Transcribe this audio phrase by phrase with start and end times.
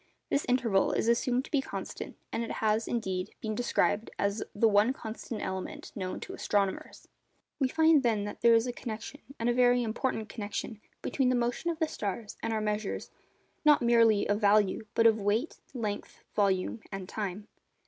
[0.31, 4.67] This interval is assumed to be constant, and it has, indeed, been described as the
[4.67, 7.07] 'one constant element' known to astronomers.
[7.59, 11.35] We find, then, that there is a connection, and a very important connection, between the
[11.35, 13.11] motion of the stars and our measures,
[13.63, 17.47] not merely of value, but of weight, length, volume, and time.